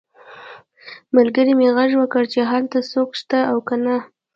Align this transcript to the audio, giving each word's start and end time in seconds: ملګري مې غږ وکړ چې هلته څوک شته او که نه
ملګري 1.15 1.53
مې 1.59 1.69
غږ 1.77 1.91
وکړ 1.97 2.23
چې 2.33 2.39
هلته 2.51 2.77
څوک 2.91 3.09
شته 3.19 3.39
او 3.51 3.57
که 3.67 3.75
نه 3.83 3.97